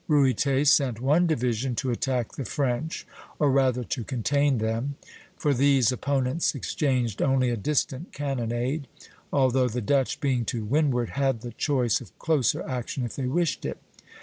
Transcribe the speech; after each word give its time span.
Ruyter 0.07 0.65
sent 0.65 0.99
one 0.99 1.27
division 1.27 1.75
to 1.75 1.91
attack 1.91 2.31
the 2.31 2.43
French, 2.43 3.05
or 3.37 3.51
rather 3.51 3.83
to 3.83 4.03
contain 4.03 4.57
them; 4.57 4.95
for 5.37 5.53
these 5.53 5.91
opponents 5.91 6.55
exchanged 6.55 7.21
only 7.21 7.51
a 7.51 7.55
distant 7.55 8.11
cannonade, 8.11 8.87
although 9.31 9.69
the 9.69 9.79
Dutch, 9.79 10.19
being 10.19 10.43
to 10.45 10.65
windward, 10.65 11.09
had 11.11 11.41
the 11.41 11.51
choice 11.51 12.01
of 12.01 12.17
closer 12.17 12.67
action 12.67 13.05
if 13.05 13.15
they 13.15 13.27
wished 13.27 13.63
it. 13.63 13.77